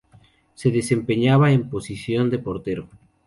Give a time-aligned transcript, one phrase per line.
[0.55, 2.89] Se desempeñaba en posición de portero.